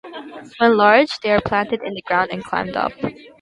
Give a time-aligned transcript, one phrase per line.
[0.57, 2.93] When large, they are planted in the ground and climbed up.